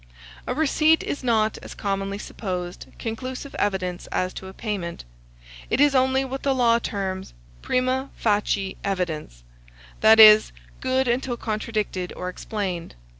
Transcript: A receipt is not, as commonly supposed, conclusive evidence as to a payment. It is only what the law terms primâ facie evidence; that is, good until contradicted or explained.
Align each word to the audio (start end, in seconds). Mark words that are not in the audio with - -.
A 0.47 0.55
receipt 0.55 1.03
is 1.03 1.23
not, 1.23 1.59
as 1.59 1.75
commonly 1.75 2.17
supposed, 2.17 2.87
conclusive 2.97 3.53
evidence 3.59 4.07
as 4.07 4.33
to 4.33 4.47
a 4.47 4.51
payment. 4.53 5.05
It 5.69 5.79
is 5.79 5.93
only 5.93 6.25
what 6.25 6.41
the 6.41 6.55
law 6.55 6.79
terms 6.79 7.35
primâ 7.61 8.09
facie 8.15 8.77
evidence; 8.83 9.43
that 9.99 10.19
is, 10.19 10.51
good 10.79 11.07
until 11.07 11.37
contradicted 11.37 12.13
or 12.15 12.29
explained. 12.29 12.95